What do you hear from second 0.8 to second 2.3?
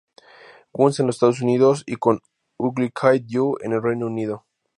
en los Estados Unidos, y con